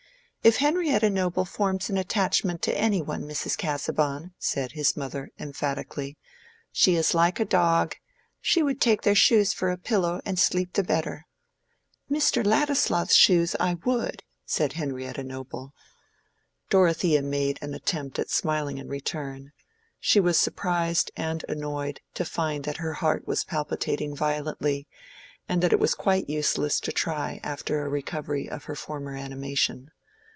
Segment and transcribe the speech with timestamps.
[0.43, 3.55] "If Henrietta Noble forms an attachment to any one, Mrs.
[3.55, 9.77] Casaubon," said his mother, emphatically,—"she is like a dog—she would take their shoes for a
[9.77, 11.27] pillow and sleep the better."
[12.09, 12.43] "Mr.
[12.43, 15.75] Ladislaw's shoes, I would," said Henrietta Noble.
[16.71, 19.51] Dorothea made an attempt at smiling in return.
[19.99, 24.87] She was surprised and annoyed to find that her heart was palpitating violently,
[25.47, 29.91] and that it was quite useless to try after a recovery of her former animation.